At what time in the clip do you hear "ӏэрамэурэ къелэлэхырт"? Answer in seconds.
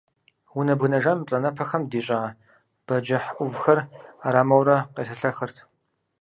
4.21-5.57